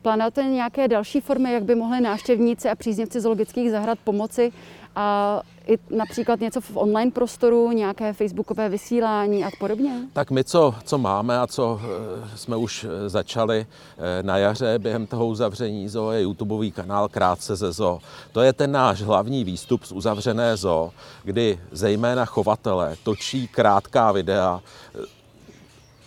Plánujete 0.02 0.44
nějaké 0.44 0.88
další 0.88 1.22
formy, 1.22 1.54
jak 1.54 1.64
by 1.64 1.76
mohli 1.76 2.02
návštěvníci 2.02 2.70
a 2.70 2.76
příznivci 2.76 3.22
zoologických 3.22 3.72
zahrad 3.72 4.00
pomoci 4.04 4.52
a 4.96 5.42
i 5.68 5.78
například 5.90 6.40
něco 6.40 6.62
v 6.62 6.78
online 6.78 7.12
prostoru, 7.12 7.72
nějaké 7.72 8.14
facebookové 8.14 8.70
vysílání 8.70 9.44
a 9.44 9.50
podobně? 9.60 9.92
Tak 10.14 10.32
my, 10.32 10.44
co, 10.44 10.76
co 10.84 10.98
máme 10.98 11.40
a 11.40 11.48
co 11.48 11.82
eh, 11.84 12.38
jsme 12.38 12.56
už 12.56 12.84
eh, 12.84 13.10
začali 13.10 13.66
eh, 13.98 14.24
na 14.24 14.38
jaře 14.38 14.80
během 14.80 15.08
toho 15.08 15.28
uzavření 15.28 15.90
zoo, 15.90 16.12
je 16.12 16.22
YouTubeový 16.22 16.72
kanál 16.72 17.10
Krátce 17.10 17.56
ze 17.56 17.72
zoo. 17.72 18.00
To 18.32 18.42
je 18.42 18.54
ten 18.54 18.72
náš 18.72 19.02
hlavní 19.02 19.44
výstup 19.44 19.84
z 19.84 19.92
uzavřené 19.92 20.58
zoo, 20.58 20.92
kdy 21.24 21.60
zejména 21.72 22.26
chovatelé 22.26 22.96
točí 23.04 23.48
krátká 23.48 24.12
videa 24.12 24.62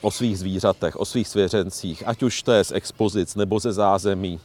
o 0.00 0.10
svých 0.10 0.38
zvířatech, 0.38 0.96
o 0.96 1.04
svých 1.04 1.28
svěřencích, 1.28 2.02
ať 2.06 2.22
už 2.22 2.42
to 2.42 2.52
je 2.52 2.64
z 2.64 2.72
expozic 2.72 3.34
nebo 3.34 3.58
ze 3.58 3.72
zázemí, 3.72 4.40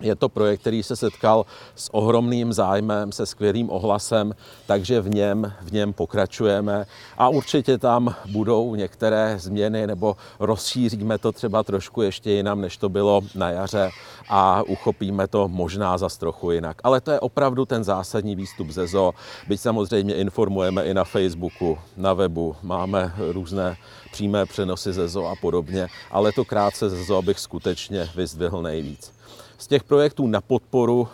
Je 0.00 0.16
to 0.16 0.28
projekt, 0.28 0.60
který 0.60 0.82
se 0.82 0.96
setkal 0.96 1.46
s 1.74 1.94
ohromným 1.94 2.52
zájmem, 2.52 3.12
se 3.12 3.26
skvělým 3.26 3.70
ohlasem, 3.70 4.34
takže 4.66 5.00
v 5.00 5.10
něm, 5.10 5.52
v 5.60 5.72
něm 5.72 5.92
pokračujeme. 5.92 6.86
A 7.18 7.28
určitě 7.28 7.78
tam 7.78 8.14
budou 8.32 8.74
některé 8.74 9.36
změny 9.38 9.86
nebo 9.86 10.16
rozšíříme 10.40 11.18
to 11.18 11.32
třeba 11.32 11.62
trošku 11.62 12.02
ještě 12.02 12.30
jinam, 12.30 12.60
než 12.60 12.76
to 12.76 12.88
bylo 12.88 13.22
na 13.34 13.50
jaře 13.50 13.90
a 14.28 14.62
uchopíme 14.62 15.26
to 15.26 15.48
možná 15.48 15.98
za 15.98 16.08
trochu 16.18 16.50
jinak. 16.50 16.76
Ale 16.84 17.00
to 17.00 17.10
je 17.10 17.20
opravdu 17.20 17.64
ten 17.64 17.84
zásadní 17.84 18.36
výstup 18.36 18.70
ze 18.70 18.86
zoo, 18.86 19.14
byť 19.48 19.60
samozřejmě 19.60 20.14
informujeme 20.14 20.84
i 20.84 20.94
na 20.94 21.04
Facebooku, 21.04 21.78
na 21.96 22.14
webu, 22.14 22.56
máme 22.62 23.14
různé 23.32 23.76
přímé 24.12 24.46
přenosy 24.46 24.92
ze 24.92 25.08
zoo 25.08 25.26
a 25.26 25.34
podobně, 25.40 25.88
ale 26.10 26.32
to 26.32 26.44
krátce 26.44 26.90
ze 26.90 27.04
zoo 27.04 27.22
bych 27.22 27.38
skutečně 27.38 28.08
vyzdvihl 28.14 28.62
nejvíc. 28.62 29.12
Z 29.58 29.66
těch 29.66 29.84
projektů 29.84 30.26
na 30.26 30.40
podporu 30.40 31.08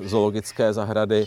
eh, 0.00 0.08
zoologické 0.08 0.72
zahrady, 0.72 1.26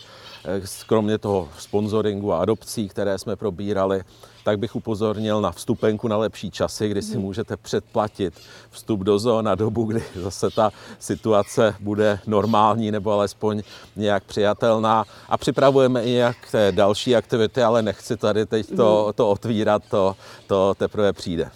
kromě 0.87 1.17
toho 1.17 1.49
sponsoringu 1.59 2.33
a 2.33 2.41
adopcí, 2.41 2.89
které 2.89 3.17
jsme 3.17 3.35
probírali, 3.35 4.03
tak 4.43 4.59
bych 4.59 4.75
upozornil 4.75 5.41
na 5.41 5.51
vstupenku 5.51 6.07
na 6.07 6.17
lepší 6.17 6.51
časy, 6.51 6.89
kdy 6.89 7.01
si 7.01 7.17
můžete 7.17 7.57
předplatit 7.57 8.33
vstup 8.69 8.99
do 8.99 9.19
zoo 9.19 9.41
na 9.41 9.55
dobu, 9.55 9.83
kdy 9.83 10.03
zase 10.15 10.49
ta 10.49 10.71
situace 10.99 11.75
bude 11.79 12.19
normální 12.27 12.91
nebo 12.91 13.11
alespoň 13.11 13.61
nějak 13.95 14.23
přijatelná. 14.23 15.05
A 15.29 15.37
připravujeme 15.37 16.03
i 16.03 16.09
nějaké 16.09 16.71
další 16.71 17.15
aktivity, 17.15 17.63
ale 17.63 17.81
nechci 17.81 18.17
tady 18.17 18.45
teď 18.45 18.75
to, 18.75 19.03
mhm. 19.05 19.13
to 19.13 19.29
otvírat, 19.29 19.83
to, 19.89 20.15
to 20.47 20.75
teprve 20.75 21.13
přijde. 21.13 21.49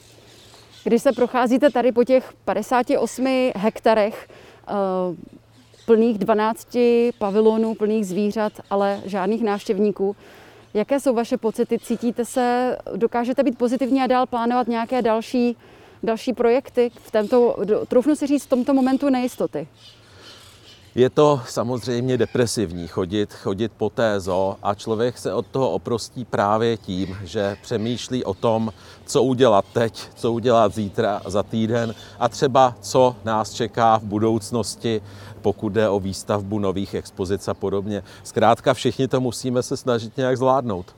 Když 0.84 1.02
se 1.02 1.12
procházíte 1.12 1.70
tady 1.70 1.92
po 1.92 2.04
těch 2.04 2.34
58 2.46 3.52
hektarech, 3.56 4.28
Eh, 4.68 5.16
plných 5.86 6.18
12 6.18 6.78
pavilonů, 7.18 7.76
plných 7.76 8.08
zvířat, 8.08 8.54
ale 8.70 9.02
žádných 9.06 9.44
návštěvníků. 9.44 10.16
Jaké 10.74 11.00
jsou 11.00 11.14
vaše 11.14 11.38
pocity? 11.38 11.80
Cítíte 11.80 12.26
se, 12.26 12.78
dokážete 12.96 13.44
být 13.44 13.58
pozitivní 13.58 14.02
a 14.02 14.08
dál 14.08 14.26
plánovat 14.26 14.68
nějaké 14.68 15.02
další, 15.02 15.58
další 16.04 16.34
projekty 16.34 16.92
v 16.96 17.12
tomto, 17.12 17.56
troufnu 17.88 18.16
si 18.16 18.28
říct, 18.28 18.46
v 18.46 18.50
tomto 18.50 18.74
momentu 18.74 19.10
nejistoty? 19.10 19.68
Je 20.96 21.10
to 21.10 21.42
samozřejmě 21.48 22.18
depresivní 22.18 22.88
chodit, 22.88 23.34
chodit 23.34 23.72
po 23.78 23.90
té 23.90 24.20
zoo 24.20 24.56
a 24.64 24.74
člověk 24.74 25.18
se 25.18 25.34
od 25.34 25.48
toho 25.48 25.72
oprostí 25.72 26.26
právě 26.26 26.78
tím, 26.78 27.18
že 27.24 27.58
přemýšlí 27.62 28.24
o 28.24 28.34
tom, 28.34 28.74
co 29.06 29.24
udělat 29.24 29.66
teď, 29.74 30.10
co 30.16 30.32
udělat 30.32 30.74
zítra, 30.74 31.22
za 31.28 31.44
týden 31.44 31.96
a 32.20 32.30
třeba 32.30 32.76
co 32.82 33.16
nás 33.26 33.54
čeká 33.54 33.98
v 33.98 34.04
budoucnosti, 34.04 35.02
pokud 35.42 35.70
jde 35.70 35.90
o 35.90 36.00
výstavbu 36.00 36.60
nových 36.60 36.94
expozic 36.94 37.48
a 37.48 37.54
podobně. 37.54 38.04
Zkrátka 38.24 38.74
všichni 38.74 39.08
to 39.08 39.22
musíme 39.22 39.64
se 39.64 39.78
snažit 39.78 40.18
nějak 40.18 40.38
zvládnout. 40.38 40.96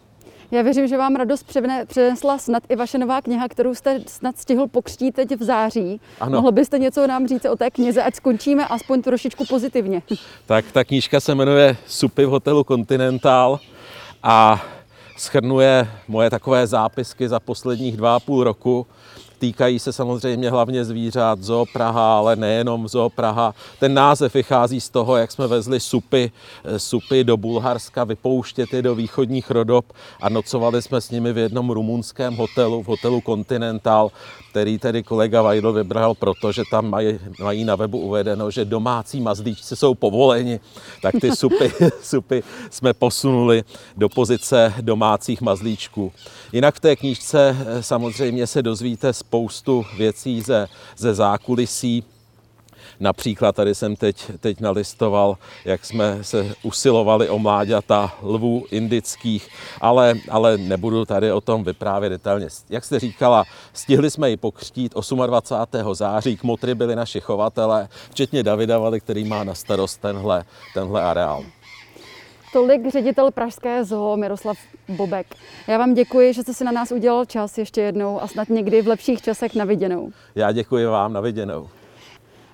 Já 0.51 0.61
věřím, 0.61 0.87
že 0.87 0.97
vám 0.97 1.15
radost 1.15 1.45
přinesla 1.87 2.37
snad 2.37 2.63
i 2.69 2.75
vaše 2.75 2.97
nová 2.97 3.21
kniha, 3.21 3.47
kterou 3.47 3.75
jste 3.75 3.99
snad 4.07 4.37
stihl 4.37 4.67
pokřtít 4.67 5.15
teď 5.15 5.39
v 5.39 5.43
září. 5.43 6.01
Ano. 6.19 6.37
Mohl 6.37 6.51
byste 6.51 6.79
něco 6.79 7.07
nám 7.07 7.27
říct 7.27 7.45
o 7.45 7.55
té 7.55 7.71
knize, 7.71 8.03
ať 8.03 8.15
skončíme 8.15 8.67
aspoň 8.67 9.01
trošičku 9.01 9.45
pozitivně. 9.45 10.01
Tak 10.45 10.71
ta 10.71 10.83
knížka 10.83 11.19
se 11.19 11.35
jmenuje 11.35 11.77
Supy 11.87 12.25
v 12.25 12.29
hotelu 12.29 12.63
Continental 12.63 13.59
a 14.23 14.63
schrnuje 15.17 15.87
moje 16.07 16.29
takové 16.29 16.67
zápisky 16.67 17.29
za 17.29 17.39
posledních 17.39 17.97
dva 17.97 18.15
a 18.15 18.19
půl 18.19 18.43
roku 18.43 18.87
Týkají 19.39 19.79
se 19.79 19.93
samozřejmě 19.93 20.49
hlavně 20.49 20.85
zvířat, 20.85 21.39
Zoo 21.41 21.65
Praha, 21.73 22.17
ale 22.17 22.35
nejenom 22.35 22.87
Zoo 22.87 23.09
Praha. 23.09 23.55
Ten 23.79 23.93
název 23.93 24.33
vychází 24.33 24.81
z 24.81 24.89
toho, 24.89 25.17
jak 25.17 25.31
jsme 25.31 25.47
vezli 25.47 25.79
supy, 25.79 26.31
eh, 26.63 26.79
supy 26.79 27.23
do 27.23 27.37
Bulharska, 27.37 28.03
vypouštět 28.03 28.73
je 28.73 28.81
do 28.81 28.95
východních 28.95 29.51
rodob 29.51 29.85
a 30.21 30.29
nocovali 30.29 30.81
jsme 30.81 31.01
s 31.01 31.11
nimi 31.11 31.33
v 31.33 31.37
jednom 31.37 31.69
rumunském 31.69 32.35
hotelu, 32.35 32.83
v 32.83 32.87
hotelu 32.87 33.21
Continental, 33.25 34.11
který 34.57 34.77
tedy 34.77 35.03
kolega 35.03 35.41
Vajdl 35.41 35.73
vybral, 35.73 36.15
protože 36.15 36.63
tam 36.71 36.89
mají, 36.89 37.19
mají 37.39 37.63
na 37.63 37.75
webu 37.75 37.99
uvedeno, 37.99 38.51
že 38.51 38.65
domácí 38.65 39.21
mazlíčci 39.21 39.75
jsou 39.75 39.95
povoleni, 39.95 40.59
tak 41.01 41.15
ty 41.21 41.35
supy, 41.35 41.71
supy 42.01 42.43
jsme 42.69 42.93
posunuli 42.93 43.63
do 43.97 44.09
pozice 44.09 44.73
domácích 44.81 45.41
mazlíčků. 45.41 46.11
Jinak 46.53 46.75
v 46.75 46.79
té 46.79 46.95
knížce 46.95 47.57
eh, 47.59 47.83
samozřejmě 47.83 48.47
se 48.47 48.61
dozvíte 48.61 49.13
spoustu 49.13 49.85
věcí 49.97 50.41
ze, 50.41 50.67
ze 50.97 51.13
zákulisí. 51.13 52.03
Například 52.99 53.55
tady 53.55 53.75
jsem 53.75 53.95
teď, 53.95 54.31
teď 54.39 54.61
nalistoval, 54.61 55.37
jak 55.65 55.85
jsme 55.85 56.23
se 56.23 56.53
usilovali 56.63 57.29
o 57.29 57.39
mláďata 57.39 58.13
lvů 58.21 58.65
indických, 58.71 59.49
ale, 59.81 60.13
ale 60.29 60.57
nebudu 60.57 61.05
tady 61.05 61.31
o 61.31 61.41
tom 61.41 61.63
vyprávět 61.63 62.11
detailně. 62.11 62.47
Jak 62.69 62.85
jste 62.85 62.99
říkala, 62.99 63.43
stihli 63.73 64.11
jsme 64.11 64.29
ji 64.29 64.37
pokřtít 64.37 64.93
28. 65.25 65.95
září, 65.95 66.37
kmotry 66.37 66.75
byli 66.75 66.95
naši 66.95 67.21
chovatelé, 67.21 67.89
včetně 68.09 68.43
Davida 68.43 68.79
Vali, 68.79 68.99
který 68.99 69.23
má 69.23 69.43
na 69.43 69.55
starost 69.55 70.01
tenhle, 70.01 70.43
tenhle 70.73 71.01
areál. 71.01 71.43
Tolik 72.53 72.91
ředitel 72.91 73.31
Pražské 73.31 73.85
zoo 73.85 74.17
Miroslav 74.17 74.57
Bobek. 74.89 75.27
Já 75.67 75.77
vám 75.77 75.93
děkuji, 75.93 76.33
že 76.33 76.41
jste 76.41 76.53
si 76.53 76.63
na 76.63 76.71
nás 76.71 76.91
udělal 76.91 77.25
čas 77.25 77.57
ještě 77.57 77.81
jednou 77.81 78.21
a 78.21 78.27
snad 78.27 78.49
někdy 78.49 78.81
v 78.81 78.87
lepších 78.87 79.21
časech 79.21 79.55
na 79.55 79.65
viděnou. 79.65 80.11
Já 80.35 80.51
děkuji 80.51 80.85
vám, 80.85 81.13
na 81.13 81.21
viděnou. 81.21 81.69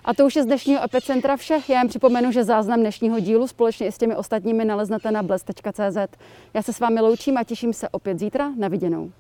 A 0.06 0.14
to 0.14 0.26
už 0.26 0.36
je 0.36 0.44
z 0.44 0.46
dnešního 0.46 0.84
Epicentra 0.84 1.38
vše. 1.38 1.60
Já 1.68 1.80
jen 1.80 1.88
připomenu, 1.88 2.32
že 2.32 2.44
záznam 2.44 2.80
dnešního 2.80 3.20
dílu 3.20 3.48
společně 3.48 3.88
i 3.88 3.92
s 3.92 3.98
těmi 3.98 4.16
ostatními 4.16 4.66
naleznete 4.66 5.12
na 5.12 5.24
bles.cz. 5.24 6.18
Já 6.54 6.62
se 6.62 6.74
s 6.74 6.80
vámi 6.80 7.02
loučím 7.02 7.38
a 7.38 7.44
těším 7.44 7.74
se 7.74 7.90
opět 7.90 8.20
zítra. 8.20 8.52
Na 8.58 8.68
viděnou. 8.68 9.12